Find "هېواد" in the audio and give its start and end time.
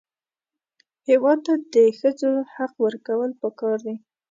1.09-1.39